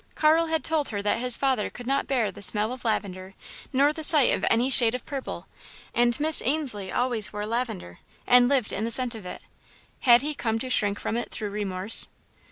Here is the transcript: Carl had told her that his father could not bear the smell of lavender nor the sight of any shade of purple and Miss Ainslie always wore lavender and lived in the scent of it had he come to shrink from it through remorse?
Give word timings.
Carl 0.15 0.47
had 0.47 0.63
told 0.63 0.89
her 0.89 0.99
that 1.03 1.19
his 1.19 1.37
father 1.37 1.69
could 1.69 1.85
not 1.85 2.07
bear 2.07 2.31
the 2.31 2.41
smell 2.41 2.73
of 2.73 2.83
lavender 2.83 3.35
nor 3.71 3.93
the 3.93 4.03
sight 4.03 4.33
of 4.33 4.43
any 4.49 4.67
shade 4.67 4.95
of 4.95 5.05
purple 5.05 5.45
and 5.93 6.19
Miss 6.19 6.41
Ainslie 6.43 6.91
always 6.91 7.31
wore 7.31 7.45
lavender 7.45 7.99
and 8.25 8.49
lived 8.49 8.73
in 8.73 8.83
the 8.83 8.89
scent 8.89 9.13
of 9.13 9.27
it 9.27 9.43
had 9.99 10.23
he 10.23 10.33
come 10.33 10.57
to 10.57 10.71
shrink 10.71 10.97
from 10.99 11.15
it 11.17 11.29
through 11.29 11.51
remorse? 11.51 12.07